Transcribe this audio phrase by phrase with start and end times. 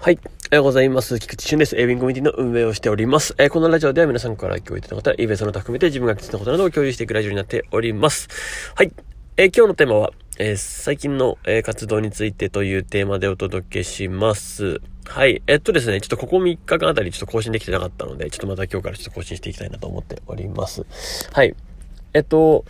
[0.00, 0.20] はい。
[0.22, 1.18] おはようございます。
[1.18, 1.76] 菊池俊です。
[1.76, 3.34] エービンコミュニティの運営をしております。
[3.36, 8.28] えー、このラジオでは皆さんから共有いただいた方、イベントの他含めて自分が気づいたことなどを共有していくラジオになっております。
[8.76, 8.92] はい。
[9.36, 14.80] えー、今日のテーマは、えー、最近の、え活動についてというテーマでお届けします。
[15.04, 15.42] はい。
[15.48, 20.86] えっとですね、ちょっとここ3日間あたりちょっと更新できてなかったので、ちょっとまた今日からちょっと更新していきたいなと思っております。
[21.32, 21.56] はい。
[22.14, 22.64] えっと、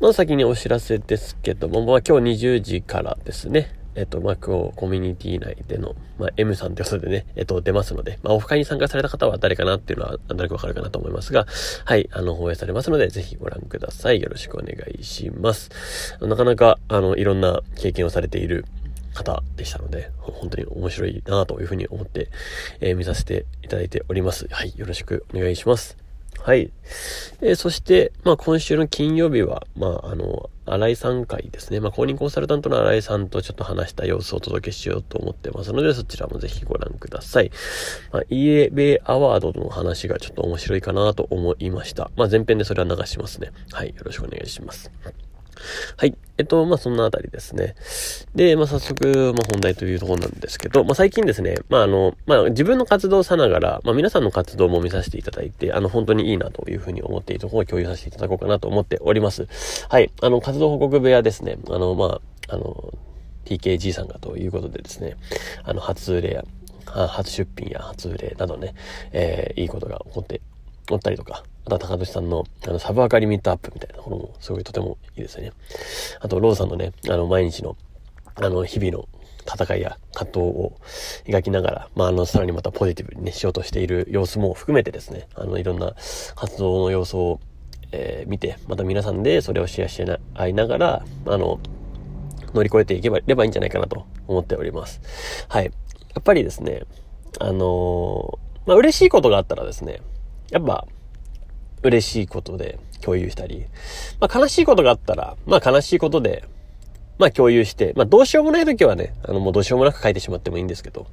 [0.00, 11.46] まず先にお知らせですけども、まあ今日20時からですね、えっと、まあ、今日コミュニティ内での、まあ、M さんということでね、えっと、出ますので、まあ、オフ会に参加された方は誰かなっていうのは、なんとなくわかるかなと思いますが、
[11.84, 14.22] はい、あの、放映されますので、ぜひご覧ください。
[14.22, 15.70] よろしくお願いします。
[16.20, 18.64] なかなか、あの、いろんな経験をされている
[19.14, 22.30] 方でしたので、本当に面白いなというふうに思って、
[22.80, 24.46] えー、見させていただいております。
[24.50, 26.01] はい、よろしくお願いします。
[26.44, 26.72] はい。
[27.40, 31.78] えー、そして、まあ、今週の金曜日は、まあ、あの、新井さん会ですね。
[31.78, 37.52] まあ、公認コンサルタントの新井さんとちょっと話した様子をお届けしようと思ってますので、そちらもぜひご覧ください。
[38.10, 38.70] まあ、EA
[39.04, 42.10] アワードの話がちょっと面白いかなと思いました。
[42.16, 43.52] まあ、前編でそれは流しますね。
[43.70, 43.90] はい。
[43.90, 44.90] よろしくお願いします。
[45.96, 46.16] はい。
[46.38, 47.74] えっと、まあ、そんなあたりですね。
[48.34, 59.46] で、まあ、早速、まあ、本題というところなんですけど、まあ、最近ですね、まあ、あの、まあ、自分の活動さながら、まあ、皆さんの活動も見させていただいて、あの、本当にいいなというふうに思っているところを共有させていただこうかなと思っております。
[59.88, 60.10] はい。
[60.20, 61.58] あの、活動報告部屋ですね。
[61.68, 62.94] あの、まあ、あの、
[63.44, 65.16] TKG さんがということでですね、
[65.64, 66.44] あの、初売れや、
[66.86, 68.74] 初出品や初売れなどね、
[69.12, 70.40] えー、いいことが起こって
[70.90, 75.52] おったりとか、あとは高俊さんの、あの、サブアカリミットアップみたいなものも、すごいとてもいいですよね。
[76.20, 77.76] あと、ローさんのね、あの、毎日の、
[78.34, 79.08] あの、日々の
[79.46, 80.72] 戦いや葛藤を
[81.26, 85.94] 描きながら、まあ、あの、さらにまたポジティブにね、しようとしている様子も含めてですね、あの、いろんな
[86.34, 87.40] 活動の様子を、
[87.92, 90.02] えー、見て、また皆さんでそれをシェアし
[90.34, 91.60] 合いながら、あの、
[92.54, 95.00] 乗り越えていけばればいいんじゃないかなと思っております。
[95.48, 95.66] はい。
[95.66, 95.70] や
[96.20, 96.82] っぱりですね、
[97.40, 100.00] あのー、まあ、嬉しいことがあったらですね、
[100.50, 100.86] やっぱ、
[101.82, 103.66] 嬉しいことで共有したり、
[104.20, 106.44] まあ悲しいことがあったら、まあ悲しいことで、
[107.18, 111.06] まあ共有して、まあどうしようもない時はね、あのもうどうしようもなく書いてしまってもいいんですけど、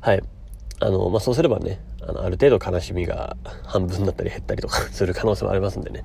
[0.00, 0.22] はい。
[0.80, 6.02] あの、まあそうすればね、あの、ある程度悲しみが半分だったり減ったりとかする可能性もありますんでね。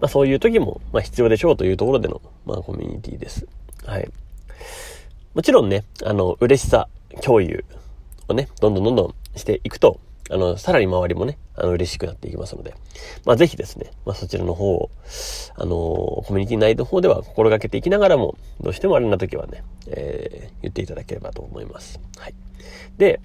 [0.00, 3.46] まあそういう時も、まあ必要でしょうというところでの、まあコミュニティです。
[3.84, 4.08] はい。
[5.34, 6.88] もちろんね、あの、嬉しさ
[7.22, 7.64] 共有
[8.28, 10.00] をね、どんどんどんどんしていくと、
[10.30, 12.74] あの、さらに周りもね、あの、嬉しくなっていきますので、
[13.24, 14.90] まあ、ぜひですね、まあ、そちらの方を、
[15.56, 22.00] あのコミュニティ内の方では心がけていきながらも、どうしてもあれな時はね、えー、言っていただければと思います。
[22.16, 22.34] はい。
[22.96, 23.20] で、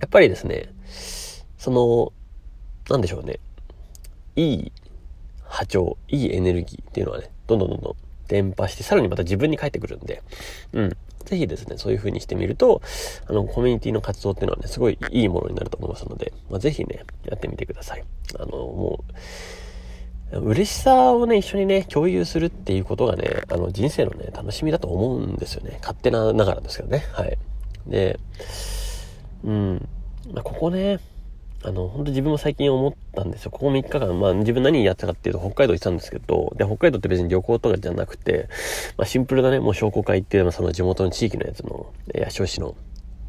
[0.00, 0.72] やっぱりですね、
[1.58, 2.12] その、
[2.88, 3.40] なんでしょうね、
[4.36, 4.72] いい
[5.42, 7.94] 波長、いいエネルギーっていうのはね、どんどんどんどん
[8.28, 10.22] 伝播して、さらにまた自分に返ってくるんで、
[10.72, 10.96] うん。
[11.24, 12.82] ぜひですね、そういう風にしてみると、
[13.28, 18.04] あの、コミュニティの活動っていうのはね、すごいいいものになると思いますので、まあ、ぜひね、やってみてください。
[18.38, 19.14] あの、もう、
[20.40, 25.78] 嬉しさをね、一緒にね、共有するっていうことがね、あの、人生のね、楽しみだと思うんですよね。
[25.80, 27.04] 勝手なながらですけどね。
[27.12, 27.38] はい。
[27.86, 28.18] で、
[29.44, 29.88] うん。
[30.32, 30.98] まあ、ここね、
[31.66, 33.50] あの、本当自分も最近思ったんですよ。
[33.50, 38.50] ここ3日間、まあ自分何やってたかっていうと北海道行ってたんですけど、で、北海道って別に旅行とかじゃなくて、
[38.98, 41.86] まあシンプルなね、もう商工会っていうのはその地元の地域のやつの、
[42.22, 42.76] 八潮市の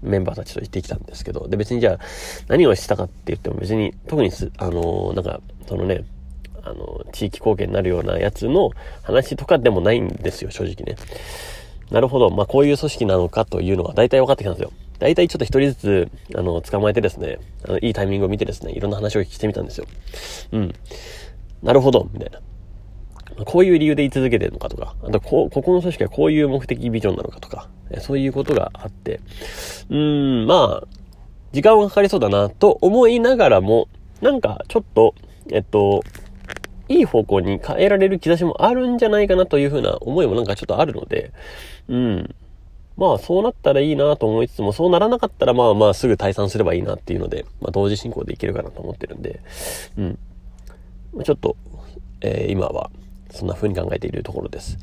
[0.00, 1.98] メンバーたちと行ってきたんですけど、で、別にじゃあ
[2.48, 6.02] 何をしたかって言っても別に、特にす、あの、なんか、そのね、
[6.62, 8.70] あの、地域貢献になるようなやつの
[9.02, 10.96] 話とかでもないんですよ、正直ね。
[11.90, 12.30] なるほど。
[12.30, 14.72] まあ、こういう組織なのかというのが大体分かってきたんですよ。
[15.02, 19.86] 大体ちょっと一人ずつ、あの、捕まえてですね、あの、いいタイミングを見てですね、いろんな話をしてみたんですよ。
[20.52, 20.72] うん。
[21.60, 23.44] なるほど、みたいな。
[23.44, 27.68] こういう理由で言い続けてるのかとか、あと、こ、ここの組織はこういう目的ビジョンなのかとか、
[27.98, 29.18] そういうことがあって、
[29.90, 30.86] うーん、まあ、
[31.50, 33.88] 時間はかかりそうだなと思いながらも、
[34.20, 35.16] なんか、ちょっと、
[35.50, 36.04] えっと、
[36.88, 41.32] いい方向に変えられる兆しもあるんじゃないかなというふうな思いもなんかちょっとあるので、
[41.88, 42.34] うん。
[42.96, 49.40] まあそうなったらいいなと思いつつも、そうならなかったらまあまあすぐ退散すればいいなっていうので、まあ同時進行でいけるかなと思ってるんで、
[49.98, 50.18] うん。
[51.24, 51.56] ちょっと、
[52.20, 52.90] えー、今は
[53.30, 54.78] そんな風に考えているところです。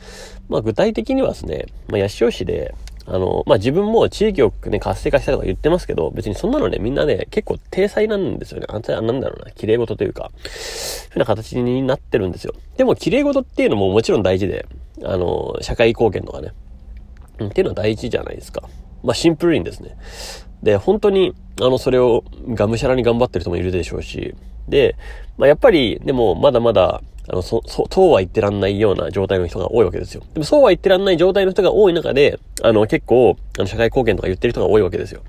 [0.50, 2.76] まあ具体的にはですね、まあ八潮市で、
[3.12, 8.68] あの、まあ、自分も地域をね、活性化したとか言ってますけど、別にそんなのね、みんなね、結構体裁なんですよね。
[8.70, 12.54] あんたなんだろうな、綺麗事というか、そういうな形になってるんですよ。
[12.78, 14.68] でも、綺麗事っていうのももちろん大事で、
[15.04, 16.52] あの、社会貢献とかね、
[17.48, 18.64] っていうのは大事じゃないですか。
[19.04, 19.96] まあ、シンプルにですね。
[20.64, 24.36] で、本当に、あの、それをがむしゃらに頑張ってる人もいるでしょうし、
[24.68, 24.96] で、
[25.38, 30.24] まあ、やっぱり、でも、まだまだ、あの、そ、そ、そうは言ってらんないような状態の人が多いわけですよ。
[30.34, 35.22] でもそうは言ってらんない状態の人が多い中で、あの、結構、あの、社会貢献とか言ってる人が多いわけですよ。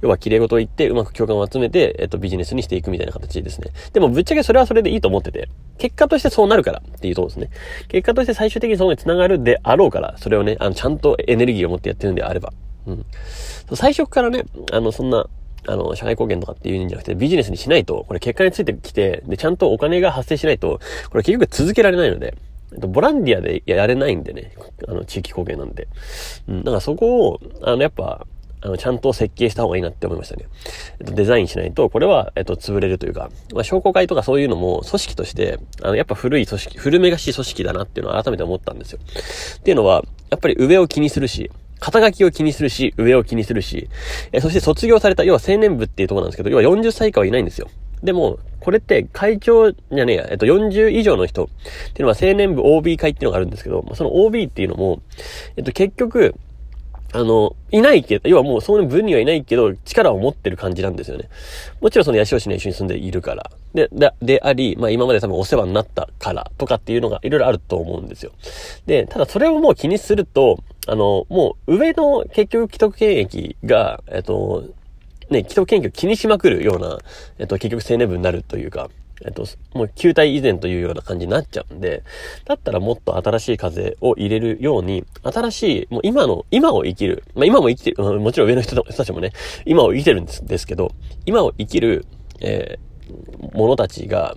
[0.00, 3.72] 要は、綺麗事を言って、うまく共感を集めて、えっと、ビジネスにしていくみたいな形ですね。
[3.92, 7.50] でも、ぶっちゃけそれはそれでいいと思ってて、結果としてそうなるからっていうとこですね。
[7.88, 12.52] 結果として最終的にそこに繋がるであろうから、それをね、あの、ちゃんとエネルギーを持ってやってるんであれば。
[12.86, 13.04] うん。
[13.74, 15.26] 最初からね、あの、そんな、
[15.68, 20.80] あの、社会貢献とかっていうんじゃなくて、ビジネスにしないと、これ結果についてきて、で、ちゃんとお金が発生しないと、
[21.10, 22.34] これ結局続けられないので、
[22.76, 24.52] ボランティアでやれないんでね、
[24.86, 25.88] あの、地域貢献なんで。
[26.48, 28.26] うん、だからそこを、あの、やっぱ、
[28.60, 30.46] あの、ちゃんと設計した方がいいなって思いましたね。
[31.00, 38.98] えっと、デザインしないと、これは、えっと、潰れるというか、まあ、商工会とかそういうのも、組織として、あの、やっぱ古い組織、古めがしい組織だなっていうのは改めて思ったんですよ。
[39.58, 43.88] っていうのは、やっぱり上を気にするし、肩書きを気にするし、上を気にするし、
[44.32, 47.68] えそして卒業された、要は青年部っていうところなんですけど、要は40歳以下はいないんですよ。
[48.02, 51.48] でも、これって会長じゃねえや、えっと40以上の人っ
[51.94, 55.00] ていうのは青年部 OB 会っていうのがあるんですけど、その OB っていうのも、
[55.56, 56.34] えっと結局、
[57.12, 61.28] あの、いないけど、要はもうその分にはいないけど、力を持ってる感じなんですよね。
[61.80, 63.50] もちろんその八潮市に一緒に住んでいるから。
[63.72, 68.32] で、で、であり、まあ今まで多分お世話になったからとかっていうのがいろいろあると思うんですよ。
[68.86, 74.64] で、ただそれをもう気にすると、あの、もう上の結局既得権益が、えっと、
[75.30, 76.98] ね、既得権益を気にしまくるような、
[77.38, 78.90] えっと、結局青年部になるというか、
[79.24, 82.04] えっと、もう球体以前というような感じになっちゃうんで、
[82.44, 89.32] だったらもっと新しい風を入れるように、新しい、もう今の、今を生きる、まあ今も生きてる、もちろん上の人たちもね、
[89.64, 90.92] 今を生きてるんですですけど、
[91.26, 92.06] 今を生きる、
[92.40, 94.36] えー、者たちが、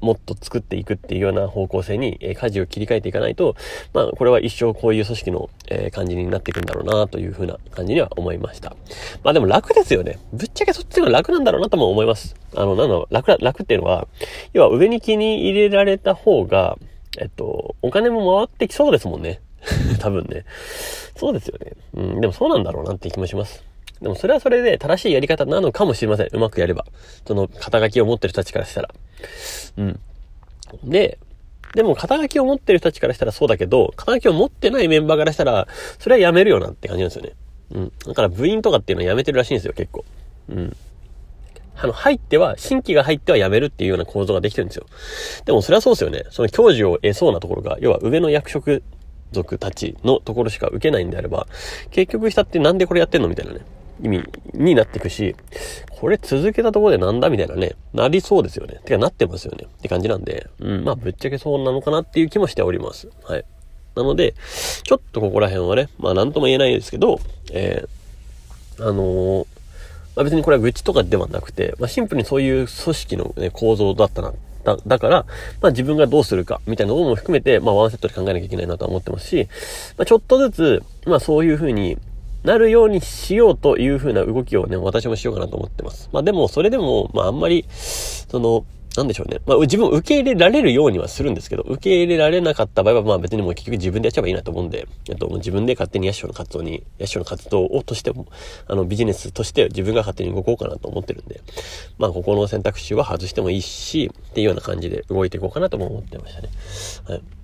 [0.00, 3.56] もっと作っていくっていうような方向性に、えー、舵を切り替えていかないと、
[3.92, 8.76] まあ、これは一生こういう組織の、えー、感じになっていくんだろうな、というふうな感じには思いました。
[9.22, 10.18] まあでも楽ですよね。
[10.32, 12.34] ぶっちゃけそっちが楽なんだろうなとも思います。
[12.54, 14.06] あの、なんだろう、楽、楽っていうのは、
[14.52, 16.78] 要は上に気に入れられた方が、
[17.18, 19.40] えっと、お金も回ってきそうですもんね。
[20.00, 20.44] 多分ね。
[21.16, 21.72] そうですよね。
[21.94, 23.64] うん、でもそうなんだろうなって気もします。
[24.00, 26.28] でもそれはそれで正しいやり方なのかもしれません。
[26.32, 26.84] うまくやれば。
[27.26, 28.90] その肩書きを持ってる人たちからしたら。
[29.76, 30.00] うん。
[30.84, 31.18] で、
[31.74, 35.66] でも肩書きを持ってる人たちからしたらそうだけど、肩書きを持ってないメンバーからしたら、
[35.98, 37.32] それはやめるよなって感じなんですよね。
[37.72, 37.92] うん。
[38.06, 40.04] だから部員とかっていうのはやめてるらしいんですよ、結構。
[40.50, 40.76] うん。
[41.76, 44.86] あの、入っては、新規が入っては辞めるっていうような構造ができてるんですよ。
[45.44, 46.24] でもそれはそうですよね。
[46.30, 48.84] その教授を得そうなところが、要は上の役職
[49.32, 51.48] 族たちのところしか受けないんであれば、
[51.90, 53.60] 結局したってなんでこれやってんのみたいなね。
[54.02, 55.36] 意味になっていくし、
[55.88, 58.80] これ続けたところでなんだみたいなね、なりそうですよね。
[58.84, 59.66] てかなってますよね。
[59.66, 63.08] って感じなんで、うん、まあぶっちゃけそうなのかなっていう気もしております。
[63.24, 63.44] はい。
[63.94, 64.34] なので、
[64.82, 67.20] ちょっとここら辺はね、まあなんとも言えないですけど、
[67.52, 69.46] えー、あのー、
[70.16, 74.32] まあ別にこれは愚痴とかではなくて、まあシンプルにそういう組織のね、構造だったな
[74.64, 75.26] だ、だから、
[75.60, 79.48] まあ自分がどうするか、みたいなことも含めて、まあワンセットで考えなきゃいけないなとは思ってますし、
[79.96, 81.98] まあちょっとずつ、まあそういうふうに、
[82.44, 86.10] なるようにしようという風な動きをね、私もしようかなと思ってます。
[86.12, 89.40] まあでも、それでも、まああんまり、その、なんでしょうね。
[89.46, 98.26] まあ自分を受け入れられるようにはするんですけど、受け入れられなかった場合は、まあ別にもう結局自分でやっちゃえばいいなと思うんで、えっと、もう自分で勝手にヤッショの活動に、ヤッショの活動をとしても、
[98.68, 101.40] あのビジネスとして自分が勝手に動こうかなと思ってるんで、
[101.98, 106.48] まあここの選択肢は外してもいいし、っていうような感じで動いていこうかなとも思ってましたね。
[107.08, 107.43] はい。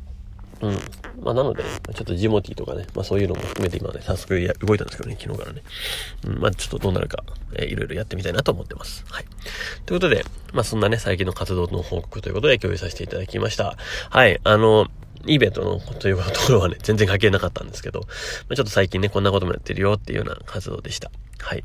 [0.61, 0.79] うん。
[1.23, 5.62] まあ、なので、ね、ちょっとジモティとかね、まあそういうのも含めて今ね、早速や動いたんですけどね、昨日からね。
[6.27, 7.25] うん、まあちょっとどうなるか、
[7.55, 9.05] えー、いろいろやってみたいなと思ってます。
[9.09, 9.25] はい。
[9.87, 13.76] ということで、まあそんなね、最近の活動の報告ということで共有させていただきました。
[14.11, 14.40] はい。
[14.45, 14.87] あの、
[15.26, 18.07] イベントのというところはね、全然関係なかったんですけど、ま
[18.50, 21.11] あ、ちょっと最近ね、こんなこともやってるよっていうような活動でした。
[21.40, 21.64] はい。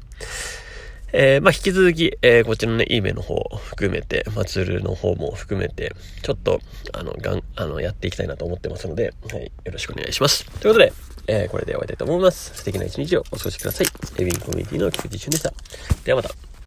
[1.18, 6.60] えー、まあ、引き続き、えー、こっちのね、いい目の方含めて、まあ、ツールの方も含めて、ちょっと、
[6.92, 10.46] あの、がん、あの、やっていきたいなと思ってますので、はい、よろしくお願いします。
[10.60, 10.94] ということで、
[11.28, 12.54] えー、これで終わりたいと思います。
[12.56, 13.88] 素敵な一日をお過ごしください。
[14.18, 15.54] エビンコミュニティの菊池俊でした。
[16.04, 16.45] ではまた。